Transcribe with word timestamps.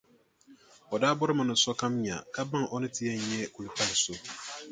O 0.93 0.95
daa 1.01 1.17
bɔrimi 1.19 1.43
ni 1.45 1.55
sokam 1.63 1.93
nya 2.05 2.17
ka 2.33 2.41
baŋ 2.49 2.63
o 2.73 2.75
ni 2.81 2.87
ti 2.95 3.01
yɛn 3.07 3.21
nyɛ 3.29 3.41
kulipalʼ 3.53 3.93
so. 4.03 4.13